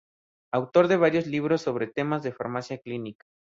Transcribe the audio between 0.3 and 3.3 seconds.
Autor de varios libros sobre temas de Farmacia Clínica.